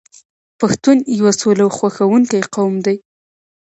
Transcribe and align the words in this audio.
پښتون 0.59 0.97
یو 1.19 1.29
سوله 1.41 1.65
خوښوونکی 1.77 2.39
قوم 2.53 2.75
دی. 2.85 2.97